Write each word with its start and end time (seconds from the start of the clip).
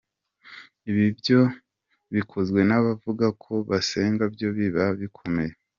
Ibi 0.89 1.03
iyo 1.21 1.41
bikozwe 2.15 2.59
n’abavuga 2.69 3.25
ko 3.43 3.53
basenga 3.69 4.23
byo 4.33 4.49
biba 4.57 4.85
bikomeye. 5.01 5.53